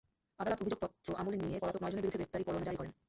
[0.41, 2.91] আদালত অভিযোগপত্র আমলে নিয়ে পলাতক নয়জনের বিরুদ্ধে গ্রেপ্তারি পরোয়ানা জারি করেন।